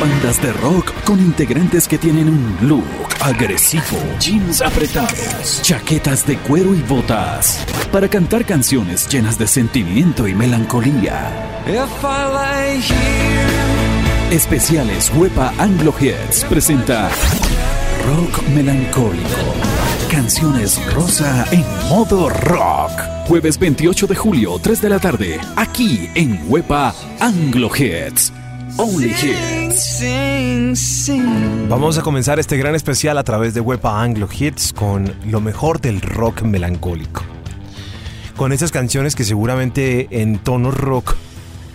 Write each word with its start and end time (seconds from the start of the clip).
Bandas 0.00 0.40
de 0.40 0.50
rock 0.54 0.94
con 1.04 1.20
integrantes 1.20 1.86
que 1.86 1.98
tienen 1.98 2.30
un 2.30 2.56
look 2.66 2.86
agresivo, 3.20 3.98
jeans 4.18 4.62
apretados, 4.62 5.60
chaquetas 5.60 6.26
de 6.26 6.38
cuero 6.38 6.74
y 6.74 6.80
botas, 6.80 7.66
para 7.92 8.08
cantar 8.08 8.46
canciones 8.46 9.06
llenas 9.08 9.38
de 9.38 9.46
sentimiento 9.46 10.26
y 10.26 10.34
melancolía. 10.34 11.30
Especiales 14.30 15.12
Huepa 15.14 15.52
Anglo 15.58 15.92
Hits 16.00 16.46
presenta 16.48 17.10
Rock 18.06 18.42
Melancólico. 18.54 19.54
Canciones 20.10 20.80
rosa 20.94 21.44
en 21.50 21.64
modo 21.90 22.30
rock. 22.30 22.90
Jueves 23.26 23.58
28 23.58 24.06
de 24.06 24.16
julio, 24.16 24.58
3 24.62 24.80
de 24.80 24.88
la 24.88 24.98
tarde, 24.98 25.38
aquí 25.56 26.08
en 26.14 26.40
Huepa 26.48 26.94
Anglo 27.20 27.70
Hits. 27.76 28.32
Only 28.76 29.10
Hits. 29.10 30.02
Vamos 31.68 31.98
a 31.98 32.02
comenzar 32.02 32.38
este 32.38 32.56
gran 32.56 32.74
especial 32.74 33.18
a 33.18 33.24
través 33.24 33.54
de 33.54 33.60
Huepa 33.60 34.02
Anglo 34.02 34.28
Hits 34.30 34.72
con 34.72 35.12
lo 35.26 35.40
mejor 35.40 35.80
del 35.80 36.00
rock 36.00 36.42
melancólico. 36.42 37.22
Con 38.36 38.52
esas 38.52 38.70
canciones 38.70 39.14
que 39.14 39.24
seguramente 39.24 40.08
en 40.10 40.38
tono 40.38 40.70
rock 40.70 41.14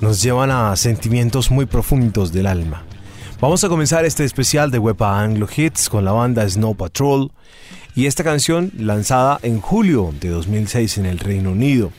nos 0.01 0.21
llevan 0.21 0.51
a 0.51 0.75
sentimientos 0.75 1.51
muy 1.51 1.65
profundos 1.65 2.31
del 2.31 2.47
alma. 2.47 2.83
Vamos 3.41 3.63
a 3.63 3.69
comenzar 3.69 4.05
este 4.05 4.23
especial 4.23 4.71
de 4.71 4.79
Wepa 4.79 5.21
Anglo 5.21 5.47
Hits 5.55 5.89
con 5.89 6.05
la 6.05 6.11
banda 6.11 6.47
Snow 6.47 6.75
Patrol 6.75 7.31
y 7.95 8.05
esta 8.05 8.23
canción 8.23 8.71
lanzada 8.77 9.39
en 9.41 9.61
julio 9.61 10.13
de 10.19 10.29
2006 10.29 10.97
en 10.99 11.05
el 11.05 11.19
Reino 11.19 11.51
Unido 11.51 11.91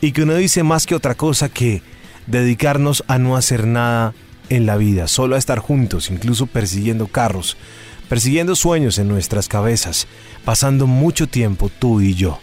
y 0.00 0.12
que 0.12 0.24
no 0.24 0.34
dice 0.34 0.62
más 0.62 0.86
que 0.86 0.94
otra 0.94 1.14
cosa 1.14 1.48
que 1.48 1.82
dedicarnos 2.26 3.04
a 3.08 3.18
no 3.18 3.36
hacer 3.36 3.66
nada 3.66 4.14
en 4.50 4.66
la 4.66 4.76
vida, 4.76 5.08
solo 5.08 5.36
a 5.36 5.38
estar 5.38 5.58
juntos, 5.58 6.10
incluso 6.10 6.46
persiguiendo 6.46 7.06
carros, 7.06 7.56
persiguiendo 8.08 8.56
sueños 8.56 8.98
en 8.98 9.08
nuestras 9.08 9.48
cabezas, 9.48 10.06
pasando 10.44 10.86
mucho 10.86 11.28
tiempo 11.28 11.70
tú 11.78 12.00
y 12.00 12.14
yo. 12.14 12.38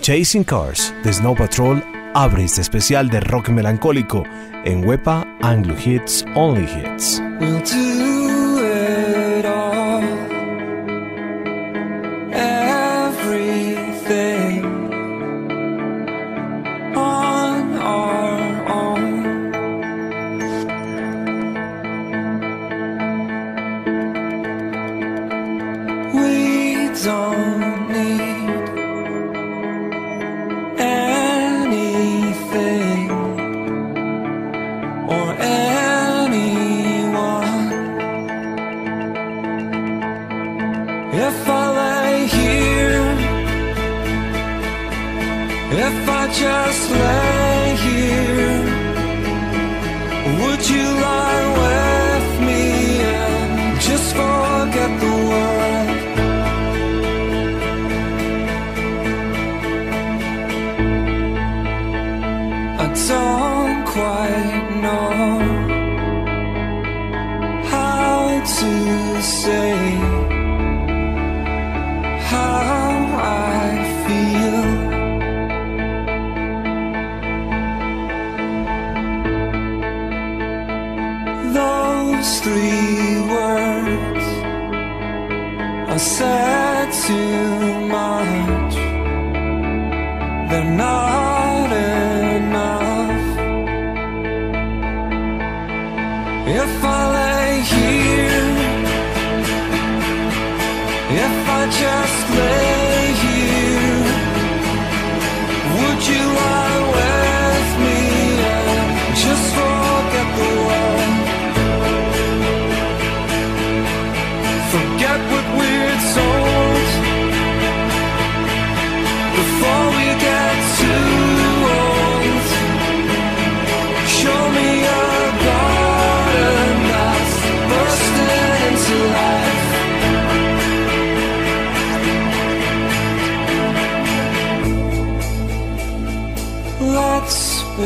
Chasing 0.00 0.44
Cars 0.44 0.94
de 1.04 1.12
Snow 1.12 1.34
Patrol 1.34 1.84
abre 2.14 2.44
este 2.44 2.60
especial 2.60 3.08
de 3.10 3.20
rock 3.20 3.50
melancólico 3.50 4.24
en 4.64 4.86
Wepa 4.86 5.26
Anglo 5.42 5.74
Hits 5.84 6.24
Only 6.34 6.64
Hits. 6.64 7.20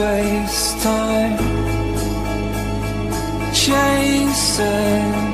waste 0.00 0.82
time 0.82 1.38
chasing 3.53 5.33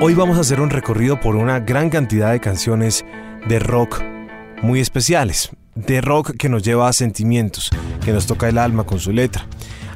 Hoy 0.00 0.14
vamos 0.14 0.38
a 0.38 0.40
hacer 0.40 0.60
un 0.60 0.70
recorrido 0.70 1.20
por 1.20 1.36
una 1.36 1.60
gran 1.60 1.88
cantidad 1.88 2.32
de 2.32 2.40
canciones 2.40 3.04
de 3.48 3.60
rock 3.60 4.02
muy 4.60 4.80
especiales, 4.80 5.50
de 5.76 6.00
rock 6.00 6.32
que 6.36 6.48
nos 6.48 6.64
lleva 6.64 6.88
a 6.88 6.92
sentimientos, 6.92 7.70
que 8.04 8.12
nos 8.12 8.26
toca 8.26 8.48
el 8.48 8.58
alma 8.58 8.82
con 8.82 8.98
su 8.98 9.12
letra. 9.12 9.46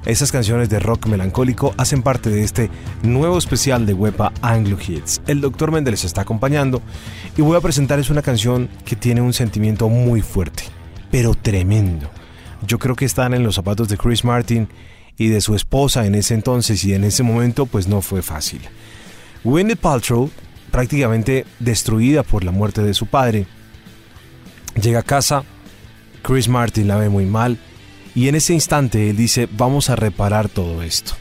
Esas 0.06 0.30
canciones 0.30 0.68
de 0.68 0.78
rock 0.78 1.08
melancólico 1.08 1.74
hacen 1.76 2.02
parte 2.02 2.30
de 2.30 2.44
este 2.44 2.70
nuevo 3.02 3.38
especial 3.38 3.86
de 3.86 3.94
Wepa 3.94 4.32
Anglo 4.40 4.78
Hits. 4.80 5.20
El. 5.26 5.40
Mendel 5.72 5.94
les 5.94 6.04
está 6.04 6.20
acompañando 6.20 6.80
y 7.36 7.42
voy 7.42 7.56
a 7.56 7.60
presentarles 7.60 8.08
una 8.08 8.22
canción 8.22 8.68
que 8.84 8.94
tiene 8.94 9.20
un 9.20 9.32
sentimiento 9.32 9.88
muy 9.88 10.20
fuerte, 10.20 10.62
pero 11.10 11.34
tremendo. 11.34 12.08
Yo 12.66 12.78
creo 12.78 12.96
que 12.96 13.04
están 13.04 13.34
en 13.34 13.42
los 13.42 13.56
zapatos 13.56 13.88
de 13.88 13.96
Chris 13.96 14.24
Martin 14.24 14.68
y 15.16 15.28
de 15.28 15.40
su 15.40 15.54
esposa 15.54 16.06
en 16.06 16.14
ese 16.14 16.34
entonces 16.34 16.84
y 16.84 16.94
en 16.94 17.04
ese 17.04 17.22
momento 17.22 17.66
pues 17.66 17.88
no 17.88 18.00
fue 18.00 18.22
fácil. 18.22 18.60
Gwyneth 19.44 19.78
Paltrow, 19.78 20.30
prácticamente 20.70 21.44
destruida 21.58 22.22
por 22.22 22.44
la 22.44 22.50
muerte 22.50 22.82
de 22.82 22.94
su 22.94 23.06
padre, 23.06 23.46
llega 24.80 25.00
a 25.00 25.04
casa, 25.04 25.44
Chris 26.22 26.48
Martin 26.48 26.88
la 26.88 26.96
ve 26.96 27.08
muy 27.08 27.26
mal, 27.26 27.58
y 28.14 28.28
en 28.28 28.36
ese 28.36 28.54
instante 28.54 29.10
él 29.10 29.16
dice, 29.16 29.48
vamos 29.50 29.90
a 29.90 29.96
reparar 29.96 30.48
todo 30.48 30.82
esto. 30.82 31.12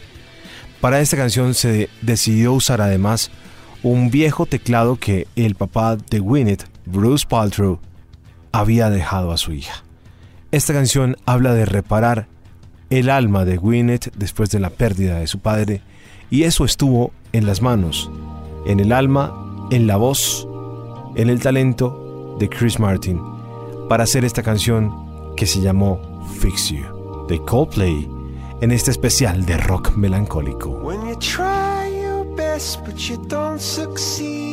Para 0.80 1.01
esta 1.01 1.18
canción 1.18 1.54
se 1.54 1.90
decidió 2.01 2.54
usar 2.54 2.81
además 2.81 3.31
un 3.84 4.10
viejo 4.12 4.45
teclado 4.45 4.95
que 4.95 5.28
el 5.36 5.56
papá 5.56 5.98
de 5.98 6.19
Gwyneth, 6.19 6.66
Bruce 6.86 7.25
Paltrow, 7.28 7.80
había 8.51 8.90
dejado 8.90 9.31
a 9.31 9.38
su 9.38 9.54
hija. 9.54 9.84
Esta 10.53 10.71
canción 10.71 11.17
habla 11.25 11.55
de 11.55 11.65
reparar 11.65 12.27
el 12.91 13.09
alma 13.09 13.44
de 13.44 13.57
Gwyneth 13.57 14.15
después 14.15 14.51
de 14.51 14.59
la 14.59 14.69
pérdida 14.69 15.17
de 15.17 15.25
su 15.25 15.39
padre 15.39 15.81
y 16.29 16.44
eso 16.44 16.63
estuvo 16.63 17.11
en 17.31 17.47
las 17.47 17.63
manos, 17.63 18.11
en 18.67 18.79
el 18.79 18.91
alma, 18.91 19.33
en 19.71 19.88
la 19.88 19.97
voz, 19.97 20.47
en 21.15 21.31
el 21.31 21.39
talento 21.39 22.38
de 22.39 22.50
Chris 22.50 22.79
Martin 22.79 23.19
para 23.89 24.03
hacer 24.03 24.25
esta 24.25 24.44
canción 24.44 25.33
que 25.35 25.47
se 25.47 25.59
llamó 25.59 26.23
Fix 26.39 26.69
You 26.69 27.25
de 27.27 27.44
Coldplay 27.45 28.07
en 28.61 28.71
este 28.71 28.91
especial 28.91 29.47
de 29.47 29.57
rock 29.57 29.95
melancólico. 29.95 30.69
When 30.83 31.01
you 31.07 31.15
try 31.15 31.89
your 31.99 32.27
best 32.35 32.85
but 32.85 32.95
you 33.09 33.17
don't 33.27 33.59
succeed. 33.59 34.52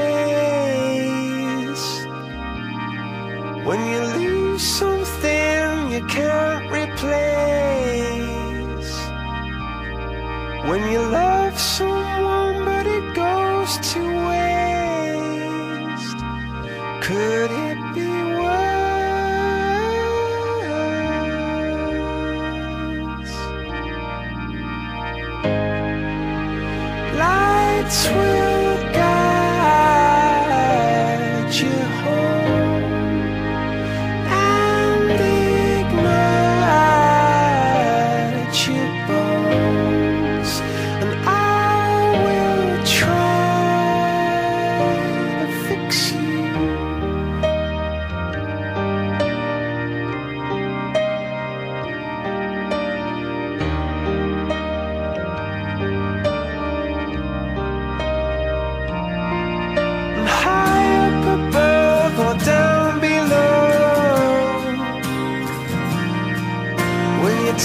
something 6.13 6.50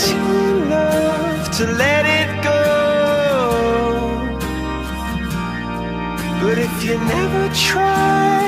too 0.05 0.37
to 1.59 1.65
let 1.73 2.05
it 2.05 2.29
go. 2.45 2.63
But 6.43 6.59
if 6.59 6.85
you 6.85 6.99
never 6.99 7.45
try, 7.55 8.46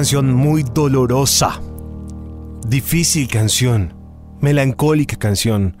canción 0.00 0.32
muy 0.32 0.62
dolorosa, 0.62 1.60
difícil 2.66 3.28
canción, 3.28 3.92
melancólica 4.40 5.16
canción, 5.16 5.76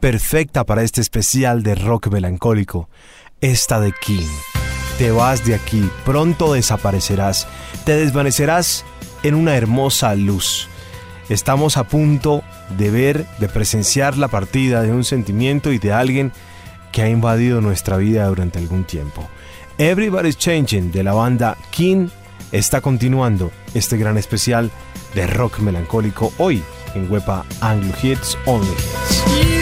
perfecta 0.00 0.64
para 0.64 0.82
este 0.82 1.00
especial 1.00 1.62
de 1.62 1.74
rock 1.74 2.08
melancólico, 2.08 2.90
esta 3.40 3.80
de 3.80 3.94
King. 4.02 4.28
Te 4.98 5.12
vas 5.12 5.46
de 5.46 5.54
aquí, 5.54 5.88
pronto 6.04 6.52
desaparecerás, 6.52 7.48
te 7.86 7.96
desvanecerás 7.96 8.84
en 9.22 9.34
una 9.34 9.56
hermosa 9.56 10.14
luz. 10.14 10.68
Estamos 11.30 11.78
a 11.78 11.84
punto 11.84 12.42
de 12.76 12.90
ver, 12.90 13.26
de 13.38 13.48
presenciar 13.48 14.18
la 14.18 14.28
partida 14.28 14.82
de 14.82 14.92
un 14.92 15.04
sentimiento 15.04 15.72
y 15.72 15.78
de 15.78 15.90
alguien 15.90 16.32
que 16.92 17.00
ha 17.00 17.08
invadido 17.08 17.62
nuestra 17.62 17.96
vida 17.96 18.26
durante 18.26 18.58
algún 18.58 18.84
tiempo. 18.84 19.26
Everybody's 19.78 20.36
Changing 20.36 20.92
de 20.92 21.02
la 21.02 21.14
banda 21.14 21.56
King 21.70 22.08
está 22.54 22.80
continuando 22.80 23.50
este 23.74 23.96
gran 23.96 24.16
especial 24.16 24.70
de 25.14 25.26
rock 25.26 25.58
melancólico 25.58 26.32
hoy 26.38 26.62
en 26.94 27.10
Wepa 27.10 27.44
Anglo 27.60 27.92
Hits 28.00 28.38
Only 28.46 28.70
Hits. 28.70 29.53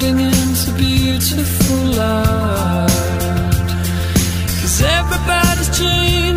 gliding 0.00 0.20
into 0.20 0.72
beautiful 0.72 1.76
light. 1.76 2.88
Cause 4.60 4.82
everybody's 4.82 5.78
changed. 5.78 6.29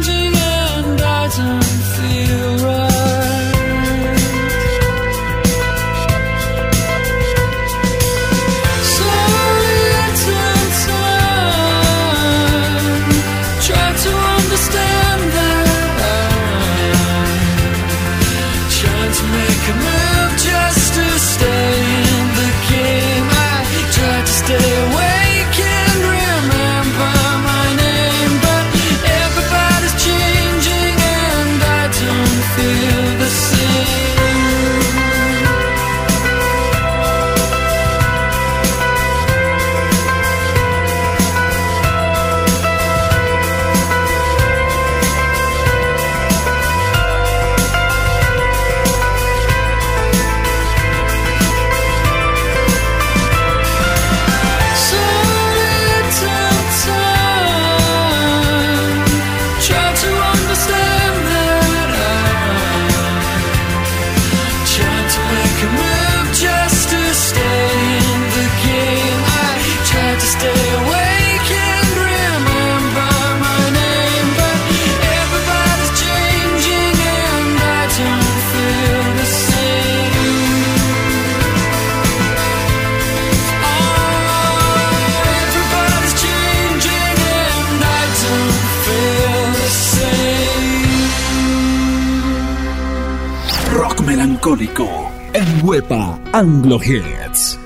En 94.45 95.61
Wepa 95.63 96.19
Anglo 96.33 96.77
Hits. 96.77 97.57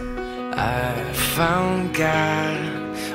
I 0.53 0.93
found 1.35 1.95
God 1.95 2.55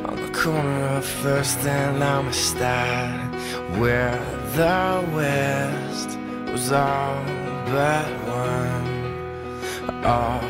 on 0.04 0.16
the 0.16 0.32
corner 0.32 0.86
of 0.98 1.04
First 1.04 1.60
and 1.60 2.02
Amistad, 2.02 3.32
where 3.78 4.18
the 4.56 5.06
West 5.14 6.18
was 6.50 6.72
all 6.72 7.24
but 7.66 8.08
one, 8.26 10.04
all 10.04 10.42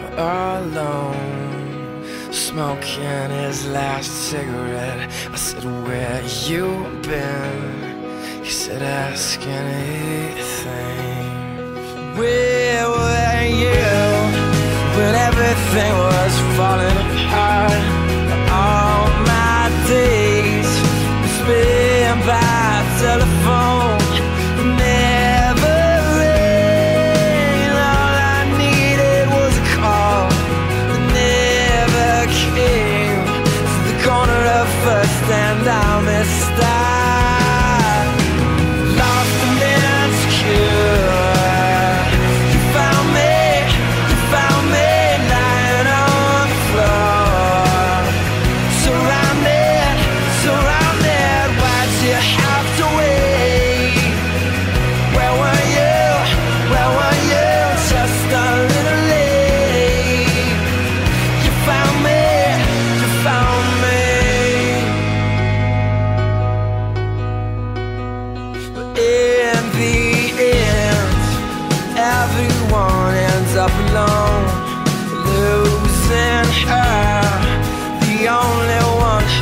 alone, 0.63 2.05
smoking 2.33 3.29
his 3.45 3.67
last 3.67 4.11
cigarette. 4.31 5.11
I 5.31 5.37
said, 5.37 5.65
Where 5.87 6.23
you 6.49 6.67
been? 7.03 8.43
He 8.43 8.51
said, 8.51 8.81
Ask 8.81 9.39
anything. 9.47 11.12
Where 12.15 12.91
were 12.91 13.43
you 13.47 13.89
when 14.97 15.15
everything 15.15 15.93
was 15.97 16.35
falling 16.57 16.99
apart? 17.09 17.73
All 18.53 19.09
my 19.25 19.71
days 19.89 20.69
spent 21.37 22.21
by 22.27 22.85
telephone. 23.01 23.97
Never. 24.77 25.81
All 27.81 28.15
I 28.35 28.45
needed 28.61 29.25
was 29.33 29.55
a 29.57 29.67
call. 29.81 30.29
that 30.89 31.03
never 31.17 32.13
came 32.53 33.25
to 33.73 33.79
the 33.89 33.97
corner 34.05 34.43
of 34.61 34.69
First 34.85 35.25
and 35.33 35.67
I 35.67 36.72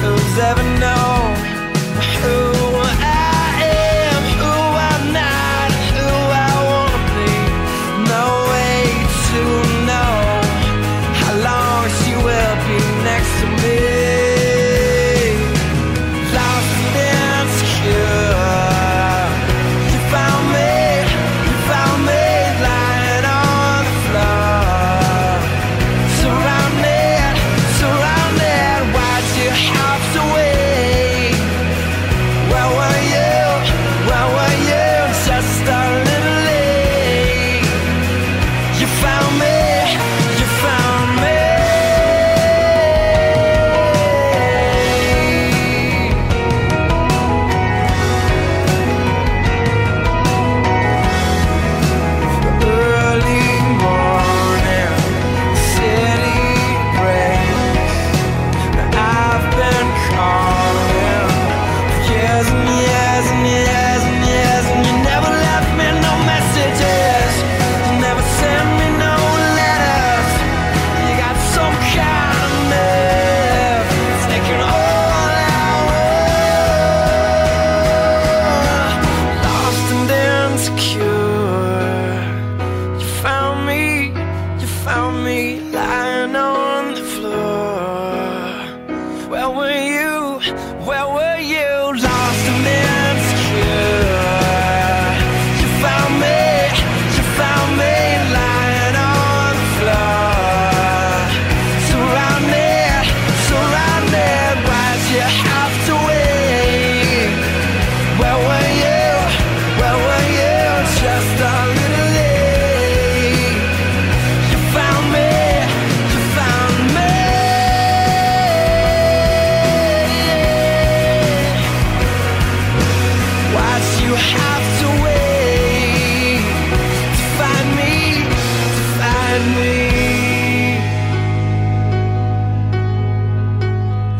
who's 0.02 0.38
ever 0.38 0.62
known. 0.80 1.09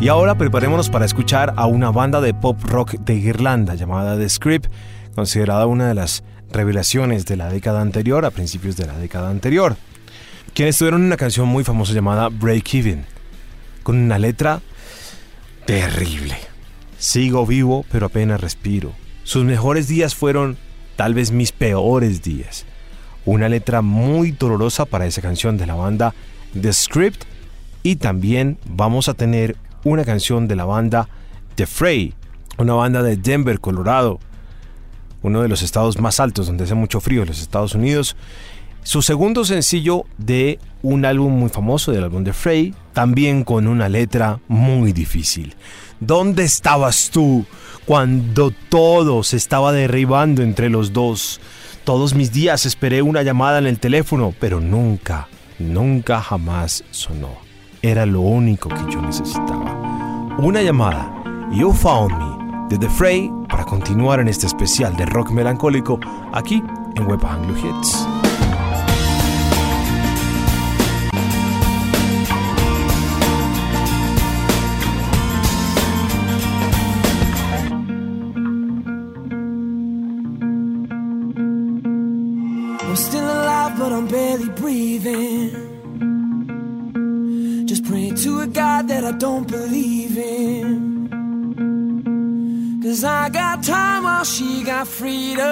Y 0.01 0.07
ahora 0.07 0.33
preparémonos 0.33 0.89
para 0.89 1.05
escuchar 1.05 1.53
a 1.57 1.67
una 1.67 1.91
banda 1.91 2.21
de 2.21 2.33
pop 2.33 2.59
rock 2.63 2.93
de 2.93 3.13
Irlanda 3.13 3.75
llamada 3.75 4.17
The 4.17 4.27
Script, 4.29 4.71
considerada 5.13 5.67
una 5.67 5.89
de 5.89 5.93
las 5.93 6.23
revelaciones 6.51 7.27
de 7.27 7.37
la 7.37 7.51
década 7.51 7.81
anterior, 7.81 8.25
a 8.25 8.31
principios 8.31 8.75
de 8.77 8.87
la 8.87 8.97
década 8.97 9.29
anterior, 9.29 9.77
quienes 10.55 10.79
tuvieron 10.79 11.03
una 11.03 11.17
canción 11.17 11.47
muy 11.47 11.63
famosa 11.63 11.93
llamada 11.93 12.29
Break 12.29 12.73
Even, 12.73 13.05
con 13.83 13.95
una 13.95 14.17
letra 14.17 14.63
terrible. 15.67 16.35
Sigo 16.97 17.45
vivo, 17.45 17.85
pero 17.91 18.07
apenas 18.07 18.41
respiro. 18.41 18.93
Sus 19.21 19.43
mejores 19.43 19.87
días 19.87 20.15
fueron 20.15 20.57
tal 20.95 21.13
vez 21.13 21.31
mis 21.31 21.51
peores 21.51 22.23
días. 22.23 22.65
Una 23.23 23.49
letra 23.49 23.83
muy 23.83 24.31
dolorosa 24.31 24.85
para 24.85 25.05
esa 25.05 25.21
canción 25.21 25.59
de 25.59 25.67
la 25.67 25.75
banda 25.75 26.15
The 26.59 26.73
Script 26.73 27.23
y 27.83 27.97
también 27.97 28.57
vamos 28.65 29.07
a 29.07 29.13
tener 29.13 29.57
una 29.83 30.05
canción 30.05 30.47
de 30.47 30.55
la 30.55 30.65
banda 30.65 31.07
The 31.55 31.65
Fray, 31.65 32.13
una 32.57 32.73
banda 32.73 33.03
de 33.03 33.17
Denver, 33.17 33.59
Colorado, 33.59 34.19
uno 35.21 35.41
de 35.41 35.47
los 35.47 35.61
estados 35.61 35.99
más 35.99 36.19
altos 36.19 36.47
donde 36.47 36.63
hace 36.63 36.75
mucho 36.75 36.99
frío 36.99 37.21
en 37.21 37.27
los 37.27 37.41
Estados 37.41 37.75
Unidos. 37.75 38.15
Su 38.83 39.01
segundo 39.01 39.45
sencillo 39.45 40.05
de 40.17 40.59
un 40.81 41.05
álbum 41.05 41.33
muy 41.33 41.49
famoso, 41.49 41.91
del 41.91 42.03
álbum 42.03 42.23
The 42.23 42.33
Fray, 42.33 42.73
también 42.93 43.43
con 43.43 43.67
una 43.67 43.89
letra 43.89 44.39
muy 44.47 44.91
difícil. 44.91 45.55
¿Dónde 45.99 46.43
estabas 46.43 47.11
tú 47.11 47.45
cuando 47.85 48.51
todo 48.69 49.21
se 49.21 49.37
estaba 49.37 49.71
derribando 49.71 50.41
entre 50.41 50.69
los 50.69 50.93
dos? 50.93 51.39
Todos 51.83 52.15
mis 52.15 52.31
días 52.31 52.65
esperé 52.65 53.03
una 53.03 53.21
llamada 53.21 53.59
en 53.59 53.67
el 53.67 53.79
teléfono, 53.79 54.33
pero 54.39 54.59
nunca, 54.59 55.27
nunca 55.59 56.21
jamás 56.21 56.83
sonó. 56.89 57.50
Era 57.83 58.05
lo 58.05 58.21
único 58.21 58.69
que 58.69 58.91
yo 58.91 59.01
necesitaba. 59.01 60.35
Una 60.37 60.61
llamada, 60.61 61.11
You 61.51 61.73
Found 61.73 62.13
Me, 62.15 62.67
de 62.69 62.77
The 62.77 62.87
Fray, 62.87 63.31
para 63.49 63.65
continuar 63.65 64.19
en 64.19 64.27
este 64.27 64.45
especial 64.45 64.95
de 64.95 65.07
rock 65.07 65.31
melancólico 65.31 65.99
aquí 66.31 66.63
en 66.95 67.07
Web 67.07 67.25
Anglo 67.25 67.55
Hits. 67.57 68.20
Don't 89.21 89.47
believe 89.47 90.17
in. 90.17 91.07
Cause 92.81 93.03
I 93.03 93.29
got 93.29 93.61
time 93.63 94.03
while 94.03 94.23
she 94.23 94.63
got 94.63 94.87
freedom. 94.87 95.43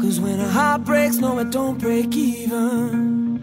Cause 0.00 0.18
when 0.18 0.40
a 0.40 0.48
heart 0.48 0.82
breaks, 0.84 1.18
no, 1.18 1.38
it 1.38 1.52
don't 1.52 1.78
break 1.78 2.16
even. 2.16 3.38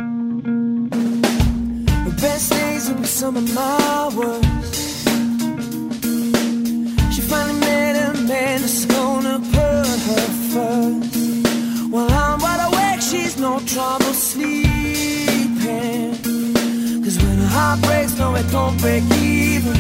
The 2.08 2.16
best 2.22 2.52
days 2.52 2.90
will 2.90 2.98
be 2.98 3.06
some 3.06 3.38
of 3.38 3.54
my 3.56 4.10
worst. 4.18 5.08
She 7.14 7.22
finally 7.22 7.60
met 7.62 7.96
a 7.96 8.14
man 8.22 8.60
that's 8.64 8.84
gonna 8.84 9.40
put 9.40 9.88
her 10.10 10.28
first. 10.52 11.16
While 11.90 12.12
I'm 12.12 12.40
wide 12.42 12.64
awake, 12.68 13.02
she's 13.02 13.38
no 13.40 13.62
trouble 13.62 14.14
sleeping. 14.14 14.67
Heart 17.58 17.82
breaks, 17.82 18.16
no, 18.20 18.36
it 18.36 18.48
don't 18.52 18.80
break 18.80 19.04
even, 19.14 19.76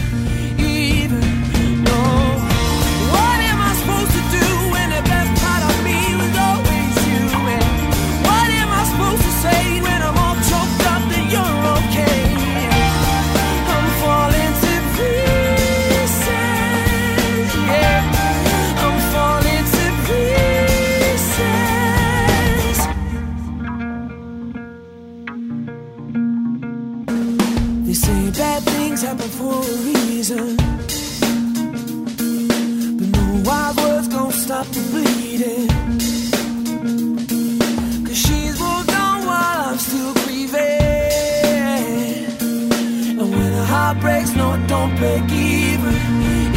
things 28.97 29.09
happen 29.09 29.29
for 29.29 29.53
a 29.53 29.75
reason. 29.93 30.55
But 32.97 33.09
no 33.15 33.43
wild 33.45 33.77
words 33.77 34.07
gon' 34.07 34.31
stop 34.31 34.65
the 34.67 34.79
bleeding. 34.91 35.67
Cause 38.05 38.17
she's 38.17 38.59
moved 38.59 38.91
on 38.91 39.25
while 39.25 39.69
I'm 39.69 39.77
still 39.77 40.13
grieving. 40.25 40.59
And 43.19 43.31
when 43.31 43.53
a 43.53 43.65
heart 43.65 43.99
breaks, 43.99 44.33
no, 44.35 44.57
don't 44.67 44.95
break 44.95 45.31
even. 45.31 46.56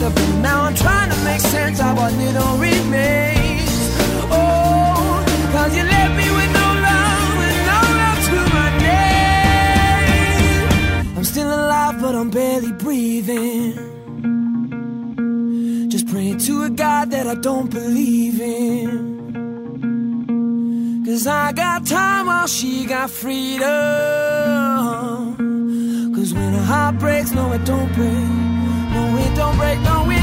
The 0.00 0.10
blue. 0.10 0.42
Now 0.42 0.62
I'm 0.62 0.74
trying 0.74 1.10
to 1.10 1.16
make 1.24 1.40
sense 1.40 1.80
of 1.80 1.96
what 1.96 2.12
little 2.12 2.56
remains. 2.58 3.70
Oh, 4.30 5.24
cause 5.52 5.76
you 5.76 5.84
left 5.84 6.14
me 6.20 6.30
with 6.38 6.50
no 6.60 6.68
love 6.88 7.38
and 7.48 7.58
no 7.70 7.80
love 8.00 8.20
to 8.28 8.38
my 8.56 8.68
name. 8.88 10.64
I'm 11.16 11.24
still 11.24 11.48
alive, 11.48 12.00
but 12.00 12.14
I'm 12.14 12.30
barely 12.30 12.72
breathing. 12.72 13.74
Just 15.88 16.06
praying 16.08 16.38
to 16.38 16.64
a 16.64 16.70
God 16.70 17.10
that 17.10 17.26
I 17.26 17.34
don't 17.34 17.70
believe 17.70 18.40
in. 18.40 19.16
Cause 21.06 21.26
I 21.26 21.52
got 21.52 21.86
time 21.86 22.26
while 22.26 22.46
she 22.46 22.84
got 22.84 23.10
freedom. 23.10 23.66
Cause 26.14 26.34
when 26.34 26.54
a 26.54 26.62
heart 26.62 26.98
breaks, 26.98 27.32
no, 27.32 27.52
it 27.52 27.64
don't 27.64 27.92
break. 27.94 28.45
Don't 29.36 29.54
break, 29.58 29.78
no, 29.82 30.10
it 30.10 30.15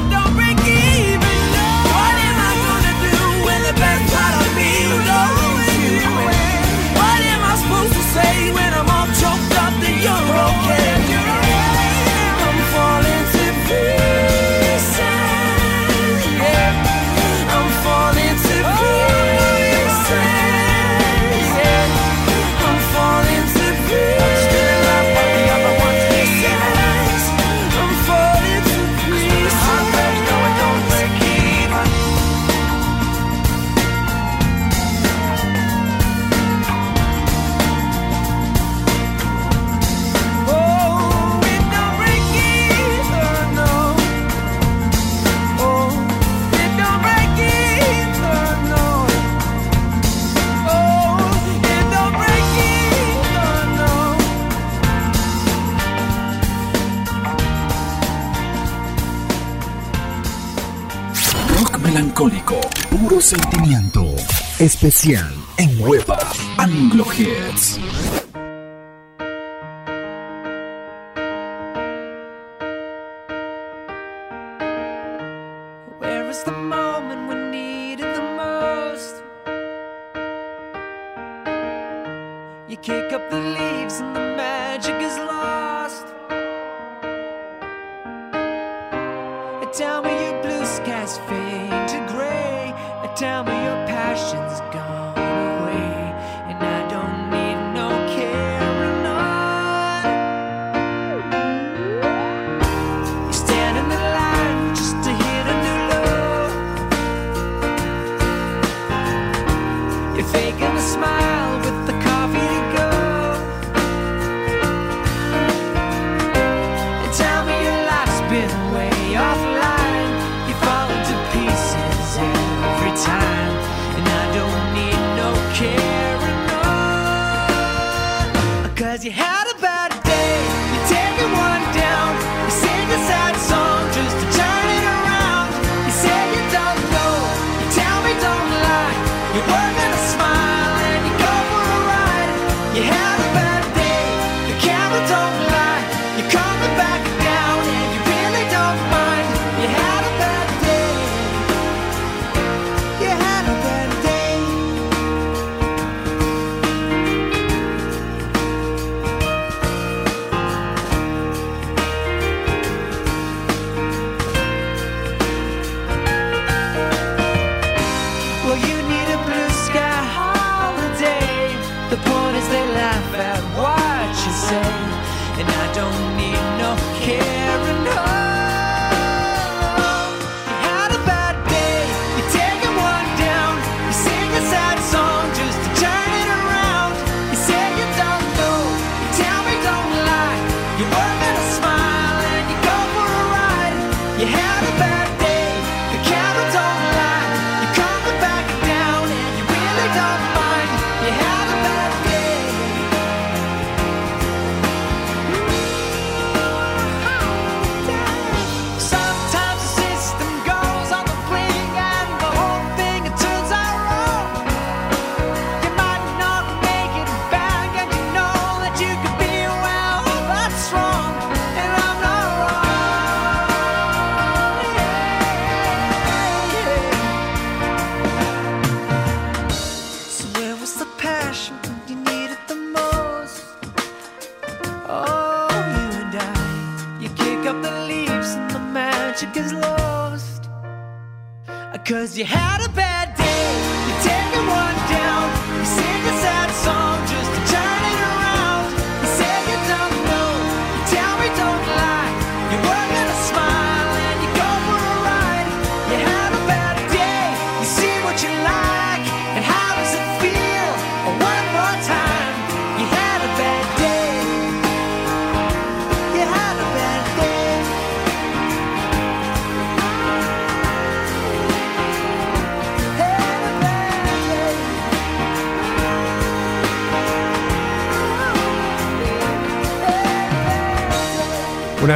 Especial 64.63 65.29
en 65.57 65.77
Huepa 65.81 66.17
Anglo 66.57 67.05
Hits. 67.11 67.77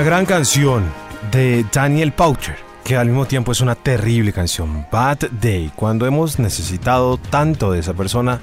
Gran 0.08 0.26
canción 0.26 0.86
de 1.34 1.66
Daniel 1.74 2.14
Poucher, 2.14 2.56
que 2.86 2.96
al 2.96 3.08
mismo 3.08 3.26
tiempo 3.26 3.52
es 3.52 3.60
una 3.60 3.76
terrible 3.76 4.32
canción, 4.32 4.88
Bad 4.90 5.32
Day, 5.42 5.70
cuando 5.76 6.06
hemos 6.06 6.40
necesitado 6.40 7.18
tanto 7.18 7.74
de 7.74 7.80
esa 7.80 7.94
persona 7.94 8.40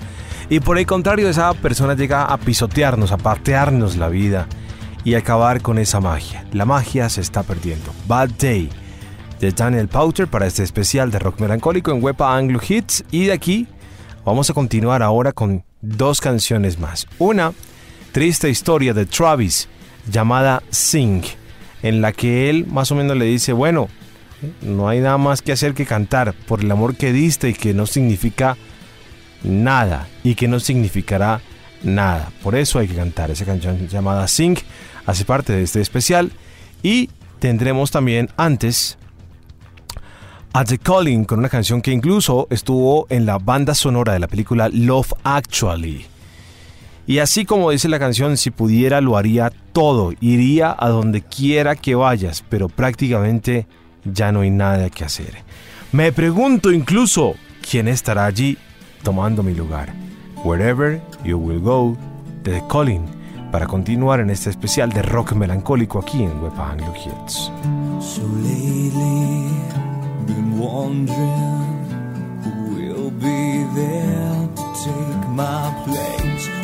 y 0.51 0.61
por 0.61 0.77
el 0.77 0.85
contrario 0.85 1.27
esa 1.27 1.55
persona 1.55 1.95
llega 1.95 2.27
a 2.27 2.37
pisotearnos, 2.37 3.13
a 3.13 3.17
partearnos 3.17 3.97
la 3.97 4.11
vida 4.11 4.47
y 5.05 5.15
acabar 5.15 5.63
con 5.63 5.79
esa 5.79 6.01
magia. 6.01 6.45
La 6.53 6.67
magia 6.67 7.09
se 7.09 7.23
está 7.23 7.43
perdiendo. 7.43 7.95
Bad 8.07 8.33
Day 8.39 8.69
de 9.41 9.51
Daniel 9.51 9.89
Poucher 9.89 10.29
para 10.29 10.47
este 10.47 10.65
especial 10.65 11.11
de 11.11 11.19
rock 11.19 11.41
melancólico 11.41 11.93
en 11.93 12.05
Wepa 12.05 12.37
Anglo 12.37 12.61
Hits 12.69 13.05
y 13.11 13.25
de 13.25 13.33
aquí 13.33 13.69
vamos 14.23 14.51
a 14.51 14.53
continuar 14.53 15.03
ahora 15.03 15.33
con 15.33 15.65
dos 15.81 16.21
canciones 16.21 16.79
más. 16.79 17.07
Una 17.19 17.55
triste 18.13 18.51
historia 18.51 18.93
de 18.93 19.07
Travis 19.07 19.67
llamada 20.11 20.63
Sing, 20.69 21.23
en 21.85 22.01
la 22.01 22.13
que 22.13 22.49
él 22.49 22.67
más 22.67 22.91
o 22.91 22.95
menos 22.95 23.15
le 23.15 23.27
dice, 23.27 23.53
bueno, 23.53 23.89
no 24.63 24.89
hay 24.89 25.01
nada 25.01 25.19
más 25.19 25.43
que 25.43 25.53
hacer 25.53 25.75
que 25.75 25.85
cantar 25.85 26.33
por 26.33 26.61
el 26.61 26.71
amor 26.71 26.97
que 26.97 27.13
diste 27.13 27.51
y 27.51 27.53
que 27.53 27.75
no 27.75 27.85
significa 27.85 28.57
nada 29.43 30.09
y 30.23 30.35
que 30.35 30.49
no 30.49 30.61
significará 30.61 31.43
nada. 31.83 32.33
Por 32.43 32.55
eso 32.55 32.79
hay 32.79 32.89
que 32.89 32.95
cantar 32.95 33.31
esa 33.31 33.45
canción 33.45 33.87
llamada 33.87 34.27
Sing, 34.29 34.57
hace 35.05 35.27
parte 35.27 35.53
de 35.53 35.63
este 35.63 35.83
especial 35.83 36.33
y 36.83 37.11
tendremos 37.39 37.91
también 37.91 38.31
antes 38.39 38.97
a 40.55 40.65
The 40.65 40.79
Calling 40.79 41.27
con 41.27 41.41
una 41.41 41.51
canción 41.51 41.83
que 41.83 41.93
incluso 41.93 42.47
estuvo 42.49 43.07
en 43.11 43.27
la 43.27 43.37
banda 43.37 43.75
sonora 43.75 44.15
de 44.15 44.21
la 44.21 44.29
película 44.29 44.71
Love 44.73 45.13
Actually. 45.23 46.14
Y 47.07 47.19
así 47.19 47.45
como 47.45 47.71
dice 47.71 47.89
la 47.89 47.99
canción, 47.99 48.37
si 48.37 48.51
pudiera 48.51 49.01
lo 49.01 49.17
haría 49.17 49.53
todo, 49.73 50.13
iría 50.21 50.75
a 50.79 50.89
donde 50.89 51.23
quiera 51.23 51.77
que 51.77 51.95
vayas, 51.95 52.45
pero 52.49 52.69
prácticamente 52.69 53.67
ya 54.05 54.33
no 54.33 54.41
hay 54.41 54.51
nada 54.51 54.89
que 54.91 55.05
hacer. 55.05 55.35
Me 55.93 56.13
pregunto 56.13 56.73
incluso 56.73 57.35
quién 57.69 57.89
estará 57.89 58.25
allí 58.25 58.57
tomando 59.03 59.43
mi 59.43 59.55
lugar. 59.55 59.93
Wherever 60.45 61.01
You 61.25 61.39
Will 61.39 61.61
Go 61.61 61.97
de 62.43 62.61
The 62.61 62.67
Colin 62.69 63.05
para 63.51 63.67
continuar 63.67 64.21
en 64.21 64.31
este 64.31 64.51
especial 64.51 64.91
de 64.91 65.03
rock 65.03 65.33
melancólico 65.33 66.01
aquí 66.01 66.23
en 66.23 66.43
Web 66.43 66.59
Anglo 66.59 66.93
Hits. 66.95 67.53
So 68.01 68.23
lately, 68.43 69.49
been 70.27 70.59
wondering 70.59 71.75
will 72.69 73.11
be 73.13 73.65
take 74.85 75.29
my 75.29 75.73
place. 75.87 76.64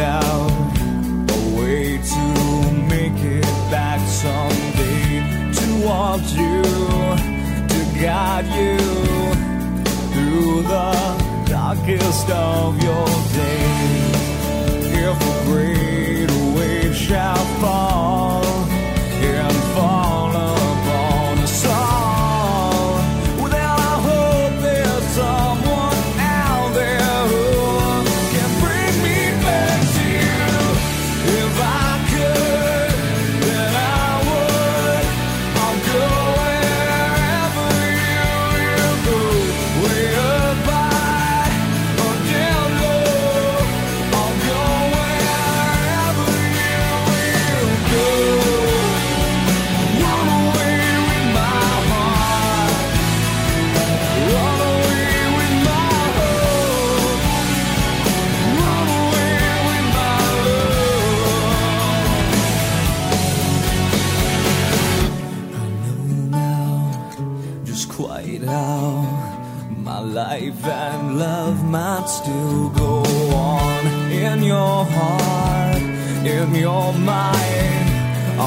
out 0.00 0.50
a 1.30 1.56
way 1.58 1.98
to 1.98 2.72
make 2.88 3.18
it 3.22 3.44
back 3.70 4.00
someday 4.08 5.52
to 5.52 5.86
walk 5.86 6.22
you, 6.32 6.62
to 7.72 8.00
guide 8.00 8.46
you 8.46 8.78
through 10.12 10.62
the 10.62 11.44
darkest 11.46 12.30
of 12.30 12.82
your 12.82 13.09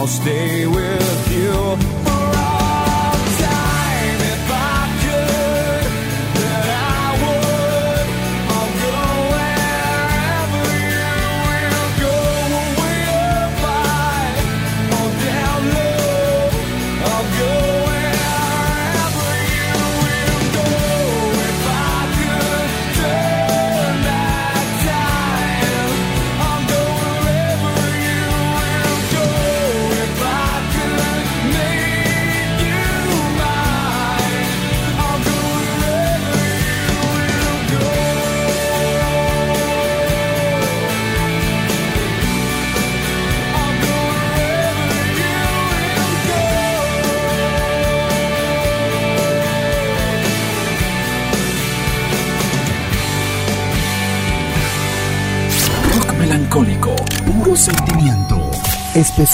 I'll 0.04 0.08
stay 0.10 0.68
with 0.68 1.13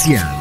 Yeah. 0.09 0.38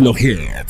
Anglo 0.00 0.14
Hits. 0.14 0.69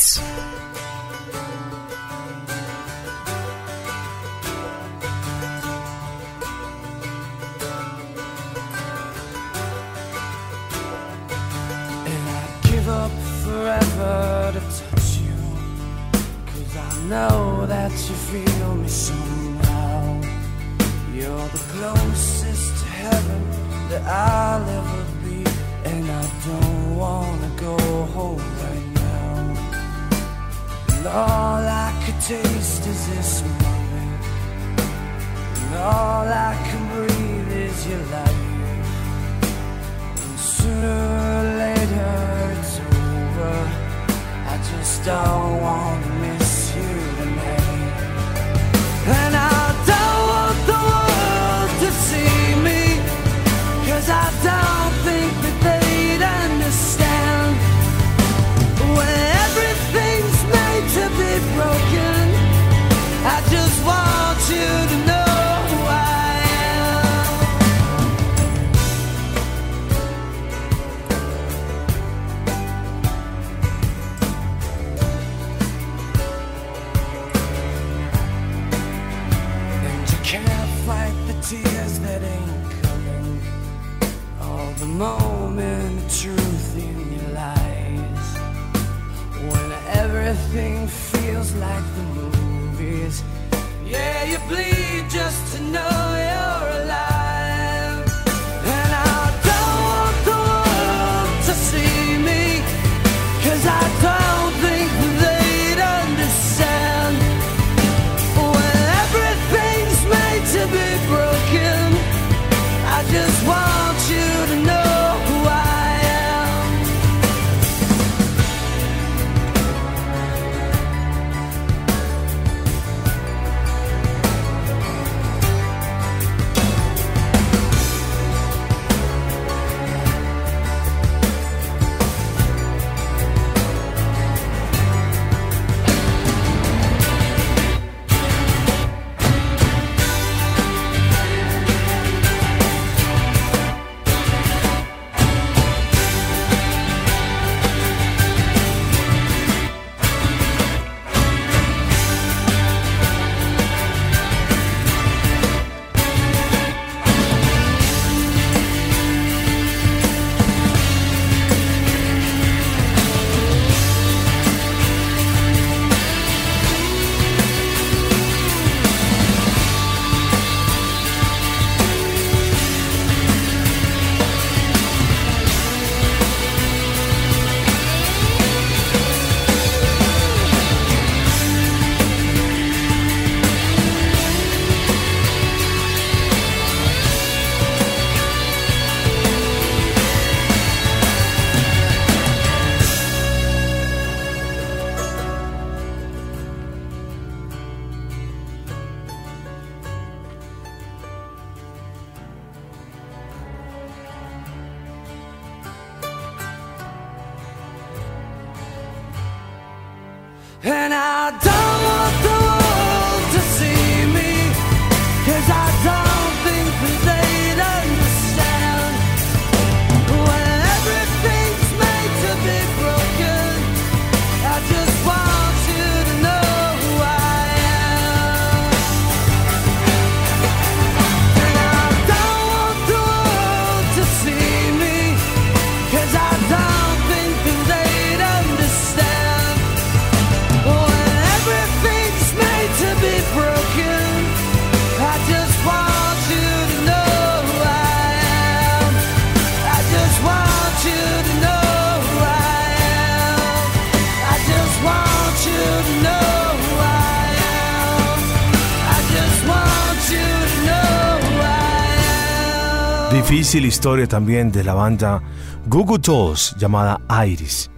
Difícil 263.31 263.65
historia 263.65 264.09
también 264.09 264.51
de 264.51 264.65
la 264.65 264.75
banda 264.75 265.23
Goo 265.67 265.85
Goo 265.85 265.99
Dolls 265.99 266.57
llamada 266.59 267.01
Iris. 267.29 267.71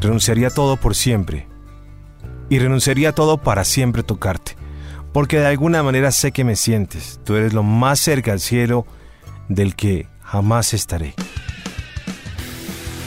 Renunciaría 0.00 0.48
todo 0.48 0.78
por 0.78 0.94
siempre. 0.94 1.46
Y 2.48 2.58
renunciaría 2.58 3.12
todo 3.12 3.36
para 3.36 3.64
siempre 3.64 4.02
tocarte. 4.02 4.56
Porque 5.12 5.40
de 5.40 5.46
alguna 5.48 5.82
manera 5.82 6.10
sé 6.10 6.32
que 6.32 6.42
me 6.42 6.56
sientes. 6.56 7.20
Tú 7.22 7.34
eres 7.34 7.52
lo 7.52 7.62
más 7.62 8.00
cerca 8.00 8.32
al 8.32 8.40
cielo 8.40 8.86
del 9.50 9.76
que 9.76 10.08
jamás 10.22 10.72
estaré. 10.72 11.12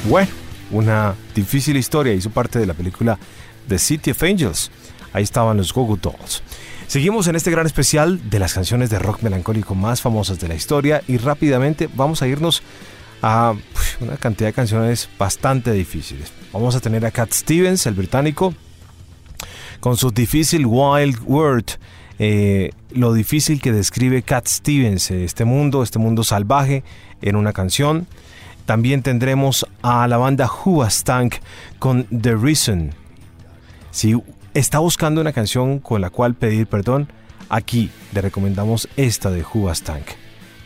Bueno, 0.08 0.30
una 0.70 1.16
difícil 1.34 1.78
historia. 1.78 2.14
Hizo 2.14 2.30
parte 2.30 2.60
de 2.60 2.68
la 2.68 2.76
película 2.76 3.18
The 3.68 3.80
City 3.80 4.12
of 4.12 4.22
Angels. 4.22 4.70
Ahí 5.14 5.24
estaban 5.24 5.58
los 5.58 5.74
Goo 5.74 5.86
Goo 5.86 5.98
Dolls. 5.98 6.44
Seguimos 6.88 7.28
en 7.28 7.36
este 7.36 7.52
gran 7.52 7.66
especial 7.66 8.30
de 8.30 8.40
las 8.40 8.54
canciones 8.54 8.90
de 8.90 8.98
rock 8.98 9.22
melancólico 9.22 9.76
más 9.76 10.02
famosas 10.02 10.40
de 10.40 10.48
la 10.48 10.56
historia 10.56 11.04
y 11.06 11.18
rápidamente 11.18 11.90
vamos 11.94 12.22
a 12.22 12.28
irnos 12.28 12.64
a 13.22 13.56
una 14.00 14.16
cantidad 14.16 14.48
de 14.48 14.54
canciones 14.54 15.10
bastante 15.20 15.74
difíciles. 15.74 16.32
Vamos 16.54 16.76
a 16.76 16.80
tener 16.80 17.06
a 17.06 17.12
Cat 17.12 17.34
Stevens, 17.34 17.86
el 17.88 17.94
británico, 17.94 18.54
con 19.82 19.98
su 19.98 20.12
difícil 20.12 20.66
Wild 20.66 21.20
World, 21.26 21.72
eh, 22.20 22.72
lo 22.92 23.12
difícil 23.12 23.62
que 23.62 23.74
describe 23.74 24.22
Cat 24.22 24.48
Stevens, 24.48 25.12
eh, 25.12 25.26
este 25.26 25.44
mundo, 25.44 25.84
este 25.84 26.00
mundo 26.00 26.24
salvaje, 26.24 26.86
en 27.22 27.36
una 27.36 27.52
canción. 27.52 28.08
También 28.66 29.04
tendremos 29.04 29.66
a 29.82 30.08
la 30.08 30.16
banda 30.16 30.50
Stank 30.90 31.36
con 31.80 32.06
The 32.06 32.34
Reason. 32.34 32.92
Si 33.92 34.16
está 34.58 34.80
buscando 34.80 35.22
una 35.22 35.34
canción 35.34 35.78
con 35.78 36.02
la 36.02 36.10
cual 36.10 36.34
pedir 36.34 36.66
perdón, 36.66 37.08
aquí 37.48 37.92
le 38.12 38.22
recomendamos 38.22 38.90
esta 38.98 39.30
de 39.30 39.46
Tank. 39.84 40.06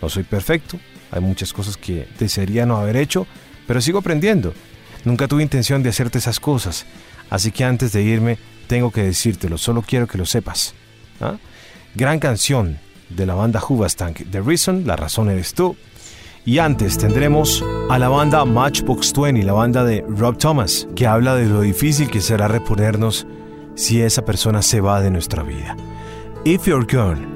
No 0.01 0.07
soy 0.07 0.23
perfecto, 0.23 0.79
hay 1.11 1.19
muchas 1.19 1.51
cosas 1.51 1.75
que 1.75 2.07
desearía 2.17 2.65
no 2.65 2.77
haber 2.77 2.95
hecho, 2.95 3.27
pero 3.67 3.81
sigo 3.81 3.99
aprendiendo. 3.99 4.53
Nunca 5.03 5.27
tuve 5.27 5.43
intención 5.43 5.83
de 5.83 5.89
hacerte 5.89 6.19
esas 6.19 6.39
cosas, 6.39 6.85
así 7.29 7.51
que 7.51 7.65
antes 7.65 7.91
de 7.91 8.01
irme 8.01 8.37
tengo 8.67 8.91
que 8.91 9.03
decírtelo, 9.03 9.57
solo 9.57 9.81
quiero 9.81 10.07
que 10.07 10.17
lo 10.17 10.25
sepas. 10.25 10.73
¿Ah? 11.19 11.35
Gran 11.93 12.19
canción 12.19 12.79
de 13.09 13.25
la 13.25 13.35
banda 13.35 13.61
Tank, 13.97 14.21
The 14.31 14.41
Reason, 14.41 14.87
La 14.87 14.95
razón 14.95 15.29
eres 15.29 15.53
tú. 15.53 15.75
Y 16.45 16.59
antes 16.59 16.97
tendremos 16.97 17.63
a 17.89 17.99
la 17.99 18.07
banda 18.07 18.45
Matchbox 18.45 19.13
20, 19.13 19.43
la 19.43 19.53
banda 19.53 19.83
de 19.83 20.03
Rob 20.07 20.37
Thomas, 20.37 20.87
que 20.95 21.05
habla 21.05 21.35
de 21.35 21.45
lo 21.45 21.61
difícil 21.61 22.09
que 22.09 22.21
será 22.21 22.47
reponernos 22.47 23.27
si 23.82 24.01
esa 24.01 24.23
persona 24.23 24.61
se 24.61 24.79
va 24.79 25.01
de 25.01 25.09
nuestra 25.09 25.41
vida. 25.41 25.75
If 26.45 26.67
You're 26.67 26.86
Gone, 26.86 27.27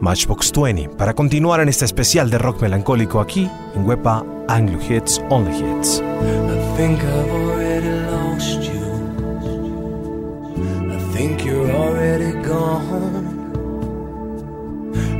Matchbox 0.00 0.50
20, 0.52 0.88
para 0.96 1.14
continuar 1.14 1.60
en 1.60 1.68
este 1.68 1.84
especial 1.84 2.28
de 2.28 2.38
rock 2.38 2.60
melancólico 2.60 3.20
aquí 3.20 3.48
en 3.74 3.86
Wepa 3.86 4.24
Anglo 4.48 4.78
Hits 4.82 5.22
Only 5.30 5.52
Hits. 5.52 6.00
I 6.00 6.76
think 6.76 6.98
I've 7.02 7.30
already 7.30 7.88
lost 8.10 8.62
you. 8.64 8.82
I 10.90 10.98
think 11.12 11.44
you're 11.44 11.70
already 11.70 12.32
gone. 12.42 13.30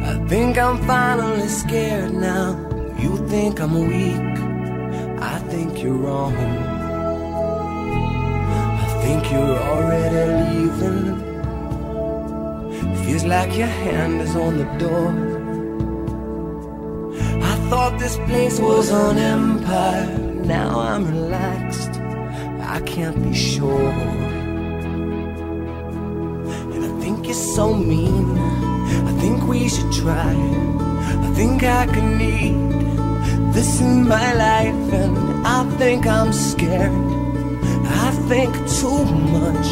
I 0.03 0.29
think 0.29 0.59
I'm 0.59 0.79
finally 0.85 1.49
scared 1.49 2.13
now. 2.13 2.57
You 2.99 3.17
think 3.29 3.61
I'm 3.61 3.87
weak. 3.87 4.39
I 5.21 5.39
think 5.49 5.81
you're 5.81 5.97
wrong. 5.97 6.72
Think 9.03 9.33
you're 9.33 9.59
already 9.73 10.25
leaving. 10.43 11.05
Feels 13.05 13.25
like 13.25 13.57
your 13.57 13.73
hand 13.85 14.21
is 14.21 14.35
on 14.37 14.59
the 14.59 14.69
door. 14.85 15.11
I 17.51 17.55
thought 17.69 17.99
this 17.99 18.17
place 18.29 18.61
was 18.61 18.91
an 18.91 19.19
empire. 19.19 20.07
Now 20.57 20.79
I'm 20.79 21.05
relaxed. 21.19 21.95
I 22.77 22.81
can't 22.93 23.21
be 23.27 23.35
sure. 23.35 23.93
And 26.73 26.85
I 26.89 26.93
think 27.03 27.27
you're 27.27 27.45
so 27.59 27.75
mean. 27.75 28.39
I 29.11 29.13
think 29.21 29.39
we 29.49 29.69
should 29.69 29.93
try. 29.93 30.35
I 31.27 31.29
think 31.35 31.65
I 31.65 31.87
could 31.87 32.11
need 32.25 32.57
this 33.53 33.81
in 33.81 34.07
my 34.07 34.33
life, 34.33 34.93
and 35.01 35.15
I 35.47 35.59
think 35.77 36.07
I'm 36.07 36.33
scared. 36.33 37.22
Think 38.33 38.57
too 38.81 39.05
much. 39.37 39.69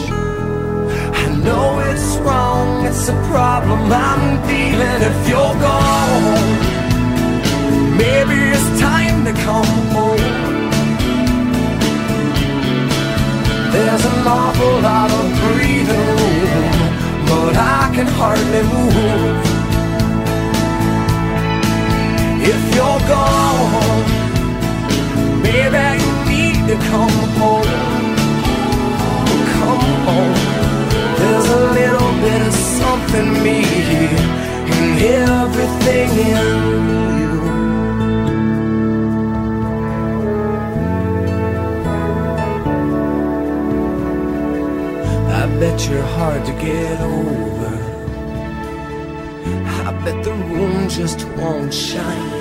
I 1.23 1.27
know 1.43 1.81
it's 1.91 2.19
wrong, 2.19 2.85
it's 2.85 3.09
a 3.09 3.17
problem 3.33 3.91
I'm 3.91 4.25
feeling 4.47 5.01
if 5.11 5.19
you're 5.31 5.57
gone. 5.69 6.25
Maybe 7.97 8.37
it's 8.53 8.71
time 8.79 9.25
to 9.25 9.33
come 9.49 9.79
home. 9.97 10.61
There's 13.73 14.05
an 14.13 14.27
awful 14.27 14.75
lot 14.89 15.11
of 15.21 15.27
breathing 15.41 16.09
room, 16.21 16.69
but 17.31 17.57
I 17.57 17.91
can 17.95 18.09
hardly 18.19 18.63
move. 18.75 19.41
If 22.53 22.63
you're 22.77 23.03
gone, 23.15 24.05
maybe 25.47 25.83
you 26.03 26.13
need 26.29 26.61
to 26.69 26.77
come 26.91 27.19
home 27.41 28.00
There's 31.19 31.49
a 31.49 31.63
little 31.79 32.13
bit 32.25 32.41
of 32.49 32.55
something 32.55 33.29
me 33.45 33.59
in 34.79 34.99
everything 35.25 36.11
in 36.31 36.47
you. 37.21 37.35
I 45.41 45.47
bet 45.61 45.89
you're 45.89 46.03
hard 46.03 46.45
to 46.47 46.53
get 46.53 47.01
over. 47.01 47.73
I 49.87 49.93
bet 50.05 50.25
the 50.25 50.33
room 50.33 50.89
just 50.89 51.27
won't 51.39 51.73
shine. 51.73 52.41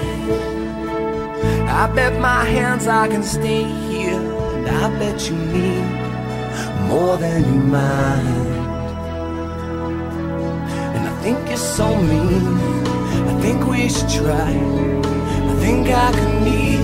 I 1.67 1.87
bet 1.95 2.19
my 2.19 2.43
hands 2.43 2.87
I 2.87 3.07
can 3.07 3.23
stay 3.23 3.63
here, 3.63 4.19
and 4.55 4.67
I 4.67 4.89
bet 4.99 5.29
you 5.29 5.35
need 5.35 6.08
more 6.87 7.17
than 7.17 7.43
you 7.45 7.61
mind. 7.61 8.27
And 10.95 11.03
I 11.07 11.13
think 11.23 11.37
you're 11.47 11.57
so 11.57 11.87
mean. 12.11 12.57
I 13.31 13.33
think 13.41 13.65
we 13.65 13.89
should 13.89 14.09
try. 14.09 14.51
I 15.51 15.55
think 15.63 15.87
I 15.89 16.11
could 16.17 16.41
need 16.43 16.81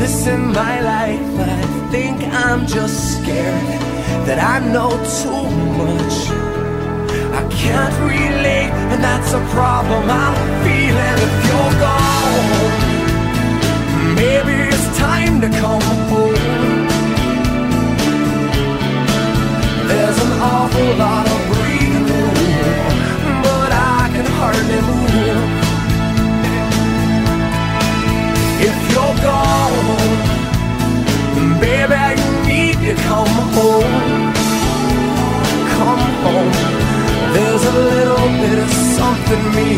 this 0.00 0.26
in 0.26 0.42
my 0.52 0.80
life. 0.80 1.26
But 1.36 1.48
I 1.48 1.62
think 1.90 2.16
I'm 2.44 2.66
just 2.66 2.96
scared 3.18 3.80
that 4.26 4.38
I 4.54 4.56
know 4.74 4.90
too 5.20 5.44
much. 5.82 6.16
I 7.40 7.42
can't 7.62 7.96
relate, 8.14 8.72
and 8.92 9.00
that's 9.02 9.32
a 9.32 9.42
problem 9.56 10.02
I'm 10.10 10.36
feeling 10.64 11.18
if 11.26 11.34
you're 11.48 11.74
gone. 11.86 12.92
Maybe 14.22 14.54
it's 14.68 14.86
time 14.98 15.40
to 15.40 15.48
come 15.60 15.82
home. 16.10 16.41
There's 19.92 20.18
an 20.24 20.32
awful 20.40 20.90
lot 20.96 21.26
of 21.34 21.40
breathing 21.52 22.06
room, 22.12 22.34
but 23.44 23.70
I 23.98 24.08
can 24.14 24.26
hardly 24.38 24.80
move. 24.88 25.62
If 28.68 28.76
you're 28.92 29.16
gone, 29.28 29.76
baby, 31.60 32.04
you 32.22 32.30
need 32.48 32.76
to 32.88 32.94
come 33.08 33.36
home. 33.56 34.32
Come 35.76 36.04
home. 36.24 36.52
There's 37.34 37.64
a 37.72 37.74
little 37.92 38.28
bit 38.42 38.58
of 38.64 38.70
something 38.96 39.44
me 39.56 39.68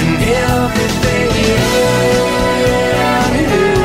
in 0.00 0.10
everything 0.48 1.30
in 3.34 3.50
you. 3.50 3.75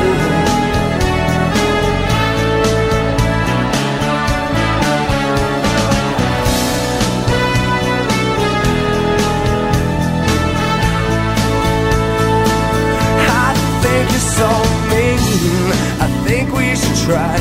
So 14.22 14.48
mean. 14.90 15.18
I 16.04 16.08
think 16.26 16.52
we 16.52 16.74
should 16.76 16.98
try. 17.06 17.36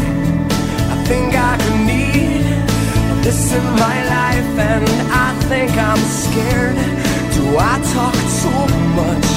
I 0.94 0.98
think 1.10 1.36
I 1.36 1.54
could 1.62 1.80
need 1.86 2.42
this 3.24 3.54
in 3.54 3.66
my 3.86 3.98
life, 4.18 4.52
and 4.72 4.86
I 5.26 5.30
think 5.50 5.72
I'm 5.78 6.02
scared. 6.22 6.78
Do 7.36 7.44
I 7.58 7.74
talk 7.94 8.18
too 8.42 8.66
much? 9.00 9.30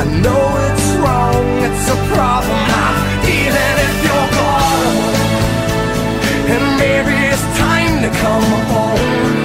I 0.00 0.04
know 0.22 0.44
it's 0.68 0.88
wrong, 1.02 1.46
it's 1.66 1.86
a 1.96 1.98
problem. 2.14 2.62
I'm 2.82 2.96
even 3.40 3.72
if 3.86 3.94
you're 4.06 4.30
gone, 4.38 4.96
and 6.54 6.64
maybe 6.82 7.14
it's 7.32 7.46
time 7.58 7.94
to 8.04 8.10
come 8.24 8.48
home. 8.72 9.36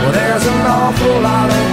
Well, 0.00 0.12
there's 0.12 0.46
an 0.46 0.60
awful 0.66 1.20
lot 1.20 1.50
of 1.50 1.71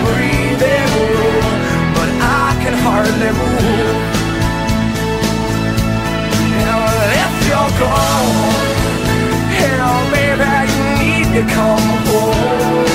come 11.48 11.80
home? 12.08 12.86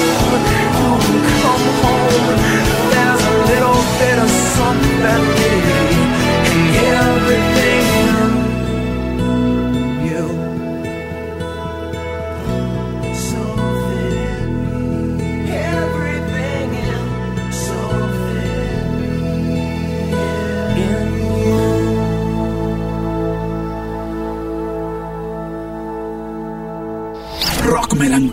Come 1.41 1.67
home. 1.83 2.39
There's 2.93 3.23
a 3.25 3.37
little 3.51 3.81
bit 4.01 4.19
of 4.19 4.31
in 6.53 6.85
every 6.85 7.54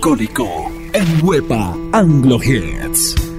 melancólico 0.02 0.72
en 0.94 1.24
Huepa 1.24 1.78
Anglo 1.92 2.40
Hits. 2.42 3.31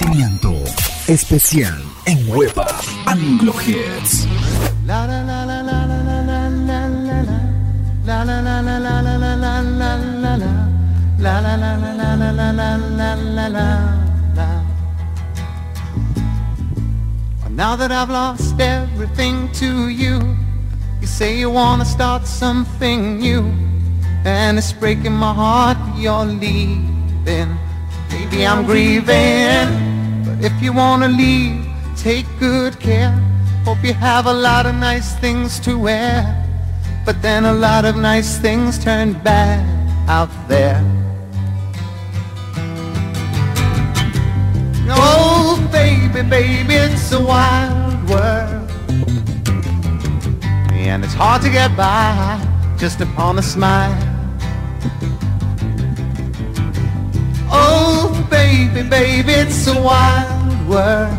Entretenimiento. 0.00 0.54
Especial 1.06 1.82
en 2.06 2.28
Hueva 2.28 2.66
Anglo 3.06 3.52
Now 17.50 17.76
that 17.76 17.92
I've 17.92 18.08
lost 18.08 18.58
everything 18.58 19.50
to 19.52 19.88
you, 19.90 20.18
you 21.00 21.06
say 21.06 21.38
you 21.38 21.50
wanna 21.50 21.84
start 21.84 22.26
something 22.26 23.18
new, 23.18 23.42
and 24.24 24.56
it's 24.56 24.72
breaking 24.72 25.12
my 25.12 25.34
heart 25.34 25.76
you're 25.96 26.24
leaving. 26.24 27.58
Maybe 28.10 28.46
I'm 28.46 28.64
grieving. 28.64 29.89
If 30.42 30.62
you 30.62 30.72
wanna 30.72 31.08
leave, 31.08 31.66
take 31.96 32.26
good 32.38 32.80
care. 32.80 33.12
Hope 33.66 33.84
you 33.84 33.92
have 33.92 34.24
a 34.24 34.32
lot 34.32 34.64
of 34.64 34.74
nice 34.74 35.14
things 35.16 35.60
to 35.60 35.78
wear. 35.78 36.24
But 37.04 37.20
then 37.20 37.44
a 37.44 37.52
lot 37.52 37.84
of 37.84 37.96
nice 37.96 38.38
things 38.38 38.82
turn 38.82 39.12
bad 39.12 39.60
out 40.08 40.30
there. 40.48 40.82
Oh, 44.88 45.60
baby, 45.70 46.22
baby, 46.22 46.74
it's 46.74 47.12
a 47.12 47.22
wild 47.22 48.08
world. 48.08 48.70
And 50.72 51.04
it's 51.04 51.14
hard 51.14 51.42
to 51.42 51.50
get 51.50 51.76
by 51.76 52.40
just 52.78 53.02
upon 53.02 53.38
a 53.38 53.42
smile. 53.42 53.94
Oh, 57.52 57.99
baby, 58.30 58.88
baby, 58.88 59.32
it's 59.32 59.66
a 59.66 59.74
wild 59.74 60.68
world. 60.68 61.12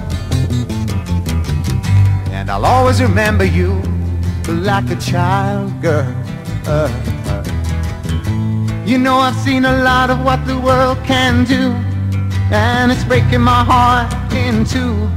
And 2.31 2.49
I'll 2.49 2.65
always 2.65 3.01
remember 3.01 3.45
you 3.45 3.81
like 4.47 4.89
a 4.89 4.95
child 4.95 5.79
girl. 5.81 6.07
Uh, 6.65 6.89
uh. 7.27 7.61
You 8.85 8.97
know 8.97 9.17
I've 9.17 9.35
seen 9.35 9.65
a 9.65 9.83
lot 9.83 10.09
of 10.09 10.23
what 10.23 10.45
the 10.45 10.59
world 10.59 10.97
can 11.05 11.45
do 11.45 11.71
And 12.51 12.91
it's 12.91 13.03
breaking 13.03 13.41
my 13.41 13.63
heart 13.63 14.11
in 14.33 14.65
two 14.65 15.09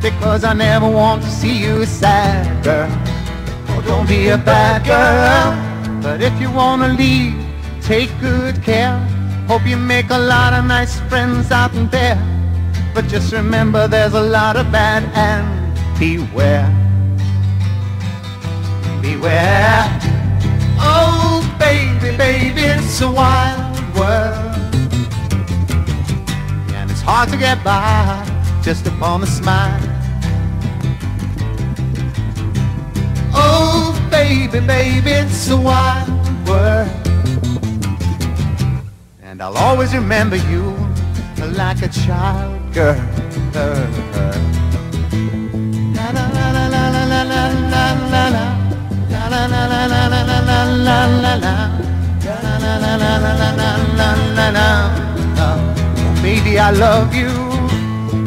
Because 0.00 0.42
I 0.44 0.54
never 0.54 0.88
want 0.88 1.22
to 1.22 1.28
see 1.28 1.58
you 1.60 1.84
sad, 1.84 2.64
girl 2.64 2.88
Oh, 3.68 3.82
don't 3.86 4.08
be 4.08 4.28
a 4.28 4.38
bad 4.38 4.86
girl 4.86 6.00
But 6.00 6.22
if 6.22 6.40
you 6.40 6.50
wanna 6.50 6.88
leave, 6.94 7.34
take 7.82 8.10
good 8.20 8.62
care 8.62 9.09
Hope 9.50 9.66
you 9.66 9.76
make 9.76 10.10
a 10.10 10.16
lot 10.16 10.52
of 10.52 10.64
nice 10.64 11.00
friends 11.10 11.50
out 11.50 11.72
there 11.90 12.16
But 12.94 13.08
just 13.08 13.32
remember 13.32 13.88
there's 13.88 14.14
a 14.14 14.20
lot 14.20 14.56
of 14.56 14.70
bad 14.70 15.02
and 15.12 15.44
beware 15.98 16.70
Beware 19.02 20.00
Oh, 20.78 21.42
baby, 21.58 22.16
baby, 22.16 22.60
it's 22.60 23.00
a 23.00 23.10
wild 23.10 23.76
world. 23.96 24.54
And 26.72 26.88
it's 26.88 27.00
hard 27.00 27.28
to 27.30 27.36
get 27.36 27.64
by 27.64 28.24
just 28.62 28.86
upon 28.86 29.24
a 29.24 29.26
smile. 29.26 29.80
Oh, 33.34 33.98
baby, 34.12 34.60
baby, 34.60 35.10
it's 35.10 35.50
a 35.50 35.56
wild 35.56 36.48
world. 36.48 37.09
And 39.40 39.56
I'll 39.56 39.68
always 39.70 39.94
remember 39.94 40.36
you 40.36 40.76
like 41.56 41.80
a 41.80 41.88
child 41.88 42.74
girl. 42.74 42.94
Maybe 56.22 56.58
I 56.58 56.70
love 56.72 57.14
you, 57.14 57.30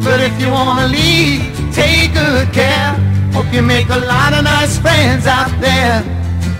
but 0.02 0.20
if 0.20 0.40
you 0.40 0.50
wanna 0.50 0.88
leave, 0.88 1.42
take 1.72 2.12
good 2.12 2.52
care. 2.52 2.92
Hope 3.32 3.52
you 3.52 3.62
make 3.62 3.88
a 3.88 3.98
lot 3.98 4.32
of 4.32 4.42
nice 4.42 4.78
friends 4.78 5.28
out 5.28 5.52
there. 5.60 6.02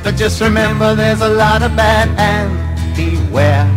But 0.05 0.15
just 0.15 0.41
remember 0.41 0.95
there's 0.95 1.23
a 1.23 1.29
lot 1.29 1.63
of 1.63 1.75
bad 1.75 2.09
and. 2.17 2.63
Beware. 2.95 3.74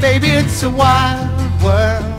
Baby, 0.00 0.28
it's 0.28 0.62
a 0.62 0.70
wild 0.70 1.62
world 1.62 2.14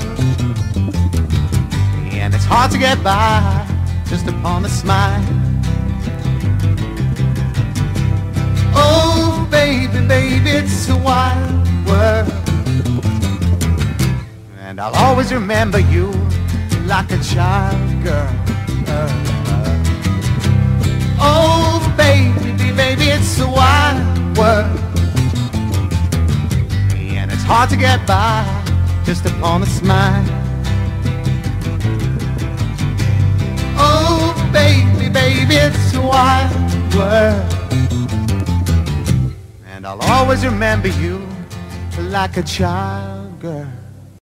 and 2.25 2.33
it's 2.33 2.45
hard 2.45 2.71
to 2.71 2.77
get 2.77 3.03
by 3.03 3.67
just 4.07 4.27
upon 4.27 4.65
a 4.65 4.69
smile. 4.69 5.23
Oh, 8.73 9.47
baby, 9.51 10.07
baby, 10.07 10.49
it's 10.49 10.89
a 10.89 10.97
wild 10.97 11.65
world. 11.85 12.31
And 14.59 14.81
I'll 14.81 14.95
always 14.95 15.31
remember 15.31 15.79
you 15.79 16.07
like 16.85 17.11
a 17.11 17.19
child 17.19 18.03
girl. 18.03 18.33
Oh, 21.19 21.93
baby, 21.95 22.71
baby, 22.73 23.05
it's 23.09 23.39
a 23.39 23.47
wild 23.47 24.37
world. 24.37 24.94
Hard 27.47 27.69
to 27.69 27.77
get 27.77 28.05
by 28.07 28.43
just 29.03 29.25
upon 29.25 29.61
a 29.61 29.65
smile. 29.67 30.25
Oh, 33.77 34.33
baby, 34.51 35.09
baby, 35.09 35.55
it's 35.55 35.93
a 35.93 36.01
wild 36.01 36.95
world. 36.95 37.53
And 39.67 39.85
I'll 39.85 40.01
always 40.01 40.43
remember 40.43 40.87
you 40.87 41.25
like 41.99 42.37
a 42.37 42.43
child 42.43 43.39
girl. 43.39 43.84